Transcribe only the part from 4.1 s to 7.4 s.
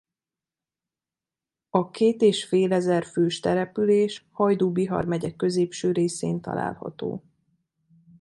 Hajdú-Bihar megye középső részén található.